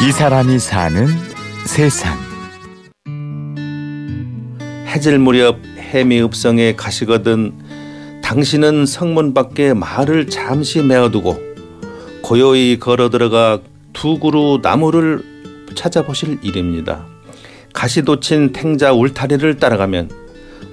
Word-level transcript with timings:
이 0.00 0.12
사람이 0.12 0.60
사는 0.60 1.08
세상. 1.66 2.16
해질 4.86 5.18
무렵 5.18 5.58
해미 5.76 6.22
읍성에 6.22 6.76
가시거든 6.76 7.52
당신은 8.22 8.86
성문 8.86 9.34
밖에 9.34 9.74
말을 9.74 10.28
잠시 10.28 10.82
메어두고 10.82 11.36
고요히 12.22 12.78
걸어 12.78 13.10
들어가 13.10 13.58
두 13.92 14.20
그루 14.20 14.60
나무를 14.62 15.20
찾아보실 15.74 16.38
일입니다. 16.42 17.04
가시돋친 17.72 18.52
탱자 18.52 18.92
울타리를 18.92 19.56
따라가면 19.56 20.10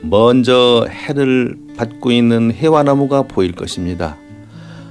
먼저 0.01 0.85
해를 0.87 1.57
받고 1.77 2.11
있는 2.11 2.53
해와나무가 2.53 3.23
보일 3.23 3.53
것입니다. 3.53 4.17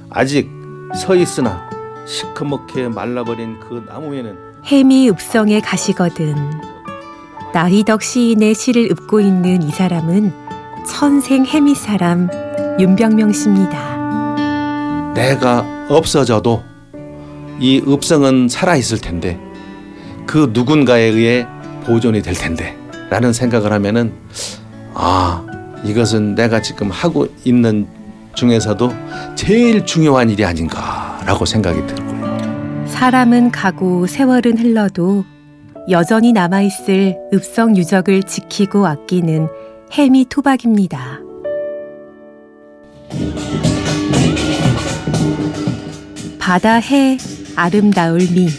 아직 0.09 0.49
서 0.93 1.15
있으나 1.15 1.74
시커멓게 2.05 2.89
말라버린 2.89 3.59
그 3.59 3.83
나무에는 3.87 4.37
해미 4.63 5.09
읍성에 5.09 5.61
가시거든. 5.61 6.35
나희덕 7.53 8.01
시인의 8.03 8.53
시를 8.53 8.91
읊고 8.91 9.21
있는 9.21 9.61
이 9.63 9.71
사람은 9.71 10.33
천생 10.87 11.45
해미 11.45 11.75
사람 11.75 12.29
윤병명 12.79 13.31
씨입니다. 13.31 15.13
내가 15.13 15.65
없어져도 15.89 16.63
이 17.59 17.81
읍성은 17.87 18.49
살아 18.49 18.75
있을 18.75 18.99
텐데 18.99 19.39
그 20.25 20.51
누군가에 20.51 21.03
의해 21.03 21.47
보존이 21.85 22.21
될 22.21 22.33
텐데 22.33 22.77
라는 23.09 23.31
생각을 23.31 23.71
하면은 23.71 24.13
아 24.93 25.45
이것은 25.85 26.35
내가 26.35 26.61
지금 26.61 26.91
하고 26.91 27.27
있는 27.45 27.87
중에서도 28.33 28.91
제일 29.35 29.85
중요한 29.85 30.29
일이 30.29 30.43
아닌가 30.43 30.94
라고 31.25 31.45
생각이 31.45 31.85
들고요. 31.87 32.85
사람은 32.87 33.51
가고 33.51 34.07
세월은 34.07 34.57
흘러도 34.57 35.25
여전히 35.89 36.31
남아있을 36.33 37.15
읍성 37.33 37.75
유적을 37.77 38.23
지키고 38.23 38.87
아끼는 38.87 39.47
해미 39.91 40.25
토박입니다. 40.29 41.19
바다 46.39 46.75
해 46.75 47.17
아름다울 47.55 48.19
미 48.19 48.49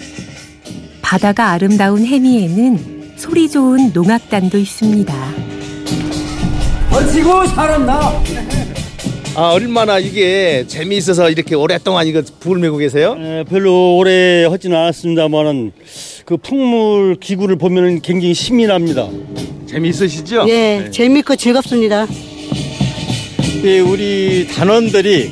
바다가 1.03 1.51
아름다운 1.51 2.05
해미에는 2.05 3.15
소리 3.17 3.49
좋은 3.49 3.93
농악단도 3.93 4.59
있습니다. 4.59 5.15
버티고 6.91 7.47
살았나? 7.47 8.01
아 9.39 9.51
얼마나 9.53 9.99
이게 9.99 10.65
재미있어서 10.67 11.29
이렇게 11.29 11.55
오랫동안 11.55 12.07
이거 12.07 12.23
불 12.41 12.59
메고 12.59 12.79
계세요? 12.79 13.15
에, 13.21 13.45
별로 13.45 13.99
오래 13.99 14.47
하지는 14.47 14.75
않았습니다만은 14.79 15.73
그 16.25 16.39
풍물 16.39 17.17
기구를 17.21 17.57
보면은 17.57 18.01
굉장히 18.01 18.33
힘이 18.33 18.67
납니다. 18.67 19.07
재미있으시죠? 19.67 20.47
예, 20.49 20.89
재밌고 20.91 21.37
즐겁습니다. 21.37 22.07
이 23.63 23.79
우리 23.81 24.49
단원들이 24.49 25.31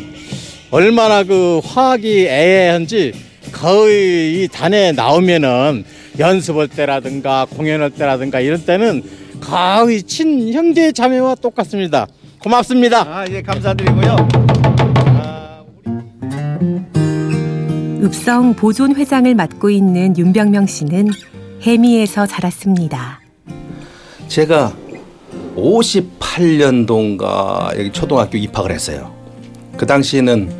얼마나 0.70 1.24
그 1.24 1.62
화학이 1.64 2.26
애애한지 2.26 3.12
거의 3.52 4.42
이 4.42 4.48
단에 4.48 4.92
나오면은 4.92 5.82
연습할 6.18 6.68
때라든가 6.68 7.46
공연할 7.48 7.88
때라든가 7.88 8.40
이런 8.40 8.62
때는 8.66 9.02
거의 9.40 10.02
친 10.02 10.52
형제 10.52 10.92
자매와 10.92 11.36
똑같습니다. 11.36 12.06
고맙습니다. 12.44 13.00
아, 13.00 13.24
예, 13.30 13.40
감사드리고요. 13.40 14.16
읍성 18.02 18.54
보존 18.54 18.94
회장을 18.94 19.34
맡고 19.34 19.70
있는 19.70 20.14
윤병명 20.18 20.66
씨는 20.66 21.08
해미에서 21.62 22.26
자랐습니다. 22.26 23.22
제가 24.28 24.74
58년도인가 25.56 27.78
여기 27.78 27.90
초등학교 27.90 28.36
입학을 28.36 28.72
했어요. 28.72 29.14
그 29.78 29.86
당시에는 29.86 30.52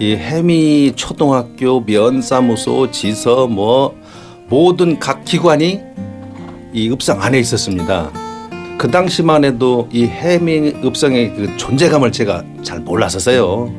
이 0.00 0.16
해미 0.16 0.92
초등학교 0.96 1.80
면사무소 1.80 2.90
지서 2.90 3.46
뭐 3.46 3.98
모든 4.50 4.98
각 4.98 5.24
기관이 5.24 5.80
이 6.74 6.90
읍성 6.90 7.22
안에 7.22 7.38
있었습니다. 7.38 8.29
그 8.80 8.90
당시만 8.90 9.44
해도 9.44 9.86
이 9.92 10.06
해미 10.06 10.72
읍성의 10.82 11.34
그 11.34 11.56
존재감을 11.58 12.12
제가 12.12 12.42
잘 12.62 12.80
몰랐었어요. 12.80 13.70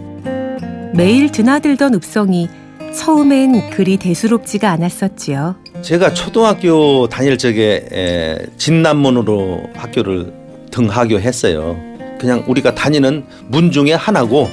매일 0.94 1.32
드나들던 1.32 1.96
읍성이 1.96 2.48
처음엔 2.96 3.72
그리 3.72 3.98
대수롭지가 3.98 4.70
않았었지요. 4.70 5.56
제가 5.82 6.14
초등학교 6.14 7.10
다닐 7.10 7.40
적에 7.40 7.84
에, 7.92 8.46
진남문으로 8.58 9.64
학교를 9.74 10.32
등하교했어요. 10.70 11.78
그냥 12.20 12.44
우리가 12.48 12.76
다니는 12.76 13.26
문 13.48 13.72
중에 13.72 13.94
하나고 13.94 14.50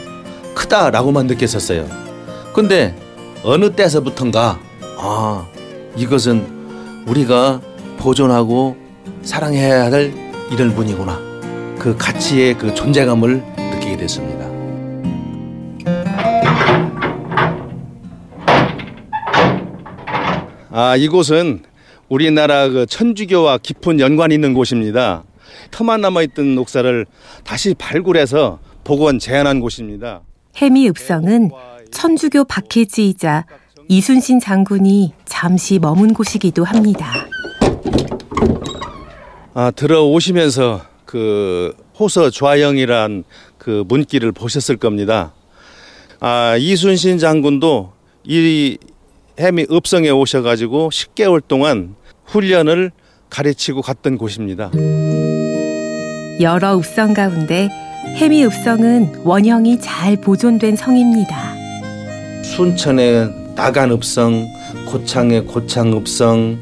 크다라고만 0.54 1.26
느꼈었어요. 1.26 1.86
근데 2.54 2.94
어느 3.44 3.72
때서부턴가 3.72 4.58
아 4.96 5.46
이것은 5.94 7.04
우리가 7.06 7.60
보존하고 7.98 8.76
사랑해야 9.20 9.92
할 9.92 10.27
이런 10.50 10.74
분이구나. 10.74 11.18
그 11.78 11.96
가치의 11.96 12.54
그 12.54 12.74
존재감을 12.74 13.42
느끼게 13.56 13.96
됐습니다. 13.98 14.46
아 20.70 20.96
이곳은 20.96 21.62
우리나라 22.08 22.68
그 22.68 22.86
천주교와 22.86 23.58
깊은 23.58 24.00
연관이 24.00 24.34
있는 24.34 24.54
곳입니다. 24.54 25.24
터만 25.70 26.00
남아있던 26.00 26.56
옥사를 26.58 27.06
다시 27.44 27.74
발굴해서 27.74 28.58
복원 28.84 29.18
재현한 29.18 29.60
곳입니다. 29.60 30.22
해미 30.56 30.88
읍성은 30.88 31.50
천주교 31.90 32.44
박해지이자 32.44 33.44
이순신 33.88 34.40
장군이 34.40 35.14
잠시 35.24 35.78
머문 35.78 36.14
곳이기도 36.14 36.64
합니다. 36.64 37.12
아, 39.60 39.72
들어오시면서 39.72 40.82
그 41.04 41.74
호서 41.98 42.30
좌영이란 42.30 43.24
그 43.58 43.82
문길을 43.88 44.30
보셨을 44.30 44.76
겁니다. 44.76 45.32
아, 46.20 46.54
이순신 46.56 47.18
장군도 47.18 47.90
이 48.22 48.78
해미 49.40 49.66
읍성에 49.68 50.10
오셔가지고 50.10 50.90
10개월 50.90 51.42
동안 51.44 51.96
훈련을 52.26 52.92
가르치고 53.30 53.82
갔던 53.82 54.16
곳입니다. 54.16 54.70
여러 56.40 56.76
읍성 56.78 57.14
가운데 57.14 57.68
해미 58.14 58.44
읍성은 58.44 59.22
원형이 59.24 59.80
잘 59.80 60.20
보존된 60.20 60.76
성입니다. 60.76 61.56
순천의 62.44 63.54
나간 63.56 63.90
읍성, 63.90 64.46
고창의 64.86 65.46
고창 65.46 65.94
읍성, 65.94 66.60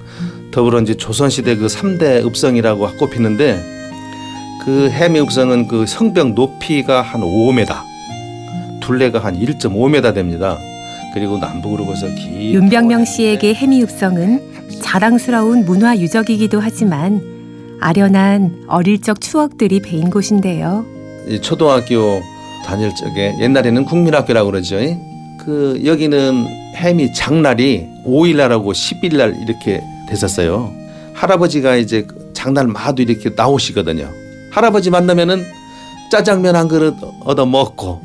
더불어 0.56 0.80
이제 0.80 0.94
조선시대 0.94 1.56
그 1.56 1.66
3대 1.66 2.24
읍성이라고 2.24 2.96
꼽히는데 2.96 3.62
그 4.64 4.88
해미 4.88 5.20
읍성은 5.20 5.68
그 5.68 5.84
성벽 5.84 6.32
높이가 6.32 7.02
한 7.02 7.20
5m, 7.20 7.66
둘레가 8.80 9.18
한 9.18 9.38
1.5m 9.38 10.14
됩니다. 10.14 10.58
그리고 11.12 11.36
남북으로 11.36 11.84
봐서 11.84 12.06
긴 12.06 12.54
윤병명 12.54 13.04
씨에게 13.04 13.52
해미 13.52 13.82
읍성은 13.82 14.80
자랑스러운 14.80 15.66
문화 15.66 15.94
유적이기도 15.94 16.58
하지만 16.58 17.20
아련한 17.82 18.64
어릴 18.66 19.02
적 19.02 19.20
추억들이 19.20 19.80
배인 19.80 20.08
곳인데요. 20.08 20.86
이 21.28 21.38
초등학교 21.38 22.22
다닐 22.64 22.94
적에 22.94 23.34
옛날에는 23.42 23.84
국민학교라고 23.84 24.52
그러죠. 24.52 24.76
그 25.38 25.82
여기는 25.84 26.46
해미 26.76 27.12
장날이 27.12 27.88
5일 28.06 28.36
날하고 28.36 28.72
10일 28.72 29.18
날 29.18 29.36
이렇게 29.42 29.82
됐었어요. 30.08 30.72
할아버지가 31.14 31.76
이제 31.76 32.06
장날 32.32 32.66
마도 32.66 33.02
이렇게 33.02 33.30
나오시거든요. 33.34 34.10
할아버지 34.50 34.90
만나면은 34.90 35.44
짜장면 36.10 36.56
한 36.56 36.68
그릇 36.68 36.94
얻어 37.24 37.46
먹고 37.46 38.02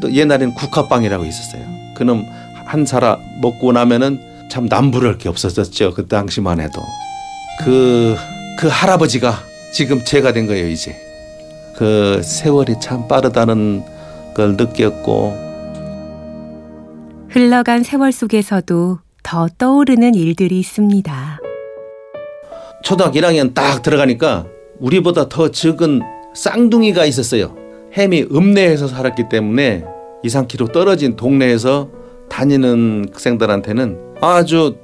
또 0.00 0.12
옛날에는 0.12 0.54
국화빵이라고 0.54 1.24
있었어요. 1.24 1.62
그놈 1.94 2.26
한 2.64 2.86
사람 2.86 3.18
먹고 3.40 3.72
나면은 3.72 4.48
참 4.50 4.66
남부를 4.66 5.18
게 5.18 5.28
없었었죠. 5.28 5.94
그 5.94 6.06
당시만 6.06 6.60
해도 6.60 6.82
그, 7.60 8.16
그 8.58 8.68
할아버지가 8.68 9.38
지금 9.72 10.04
제가 10.04 10.32
된 10.32 10.46
거예요, 10.46 10.68
이제. 10.68 10.96
그 11.76 12.20
세월이 12.22 12.76
참 12.80 13.08
빠르다는 13.08 13.84
걸 14.34 14.56
느꼈고 14.56 15.52
흘러간 17.28 17.82
세월 17.82 18.12
속에서도 18.12 18.98
더 19.22 19.48
떠오르는 19.58 20.14
일들이 20.14 20.60
있습니다. 20.60 21.21
초등학교 22.82 23.20
1학년 23.20 23.54
딱 23.54 23.82
들어가니까 23.82 24.46
우리보다 24.80 25.28
더 25.28 25.48
적은 25.50 26.00
쌍둥이가 26.34 27.04
있었어요. 27.04 27.54
햄이 27.96 28.26
읍내에서 28.34 28.88
살았기 28.88 29.28
때문에 29.28 29.84
2, 30.22 30.28
3km 30.28 30.72
떨어진 30.72 31.16
동네에서 31.16 31.88
다니는 32.28 33.06
학생들한테는 33.12 33.98
아주 34.20 34.76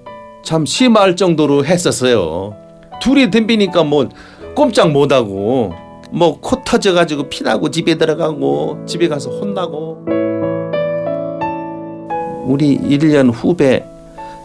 참 0.45 0.67
심할 0.67 1.17
정도로 1.17 1.65
했었어요. 1.65 2.55
둘이 3.01 3.31
덤비니까 3.31 3.85
뭐 3.85 4.09
꼼짝 4.55 4.91
못하고 4.91 5.73
뭐 6.11 6.41
코 6.41 6.63
터져가지고 6.65 7.29
피나고 7.29 7.71
집에 7.71 7.97
들어가고 7.97 8.85
집에 8.87 9.09
가서 9.09 9.31
혼나고 9.31 10.05
우리 12.47 12.79
1년 12.79 13.31
후배 13.33 13.85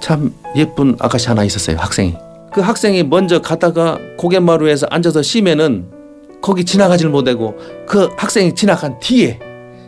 참 0.01 0.33
예쁜 0.57 0.95
아가씨 0.99 1.29
하나 1.29 1.43
있었어요 1.45 1.77
학생이 1.77 2.15
그 2.53 2.61
학생이 2.61 3.03
먼저 3.03 3.41
가다가 3.41 3.97
고갯마루에서 4.17 4.87
앉아서 4.89 5.21
쉬면은 5.21 5.89
거기 6.41 6.63
지나가질 6.63 7.09
못하고 7.09 7.55
그 7.87 8.09
학생이 8.17 8.53
지나간 8.53 8.99
뒤에 8.99 9.39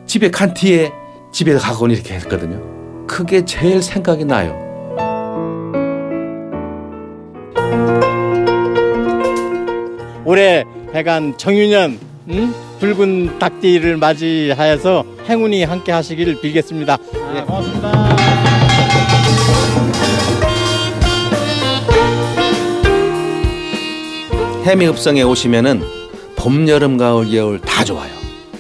집에 0.06 0.32
간 0.32 0.54
뒤에 0.54 0.92
집에 1.32 1.54
가곤 1.54 1.92
이렇게 1.92 2.16
했거든요 2.16 3.06
그게 3.08 3.46
제일 3.46 3.82
생각이 3.82 4.26
나요 4.26 4.66
올해 10.26 10.64
해간 10.94 11.38
정유년 11.38 12.00
음? 12.30 12.54
붉은 12.80 13.38
닭띠를 13.38 13.98
맞이하여서 13.98 15.06
행운이 15.30 15.64
함께 15.64 15.92
하시길 15.92 16.42
빌겠습니다. 16.42 16.98
예. 17.36 17.42
고맙습니다. 17.42 18.25
해미 24.66 24.88
읍성에 24.88 25.22
오시면은 25.22 25.84
봄, 26.36 26.68
여름, 26.68 26.98
가을, 26.98 27.30
겨울 27.30 27.62
다 27.62 27.84
좋아요. 27.84 28.10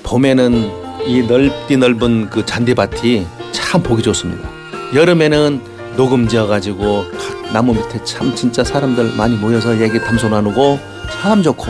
봄에는 0.03 0.69
이 1.07 1.23
넓디 1.23 1.77
넓은 1.77 2.29
그 2.29 2.45
잔디밭이 2.45 3.25
참 3.51 3.81
보기 3.81 4.03
좋습니다. 4.03 4.47
여름에는 4.93 5.61
녹음 5.97 6.27
지어 6.27 6.45
가지고 6.45 7.05
각 7.17 7.51
나무 7.51 7.73
밑에 7.73 8.03
참 8.03 8.35
진짜 8.35 8.63
사람들 8.63 9.15
많이 9.17 9.35
모여서 9.35 9.81
얘기 9.81 9.99
담소 9.99 10.29
나누고 10.29 10.77
참 11.11 11.41
좋고 11.41 11.65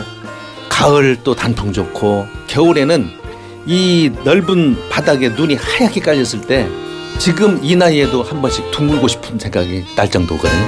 가을 0.68 1.16
또 1.24 1.34
단풍 1.34 1.72
좋고 1.72 2.26
겨울에는 2.46 3.08
이 3.64 4.10
넓은 4.22 4.76
바닥에 4.90 5.30
눈이 5.30 5.54
하얗게 5.54 6.00
깔렸을 6.00 6.42
때 6.42 6.68
지금 7.16 7.58
이 7.62 7.74
나이에도 7.74 8.22
한 8.22 8.42
번씩 8.42 8.70
둥글고 8.70 9.08
싶은 9.08 9.38
생각이 9.38 9.82
날 9.96 10.10
정도거든요. 10.10 10.66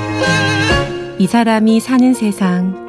이 1.19 1.27
사람이 1.27 1.81
사는 1.81 2.15
세상 2.15 2.88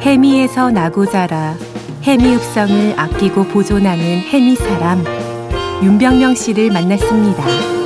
해미에서 0.00 0.70
나고 0.70 1.06
자라 1.06 1.56
해미 2.02 2.36
읍성을 2.36 2.94
아끼고 2.96 3.44
보존하는 3.44 4.04
해미 4.20 4.56
사람 4.56 5.04
윤병명 5.82 6.34
씨를 6.34 6.70
만났습니다. 6.70 7.77